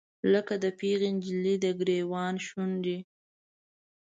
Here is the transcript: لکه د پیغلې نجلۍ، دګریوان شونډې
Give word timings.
لکه 0.33 0.53
د 0.63 0.65
پیغلې 0.79 1.09
نجلۍ، 1.15 1.55
دګریوان 1.63 2.35
شونډې 2.47 2.97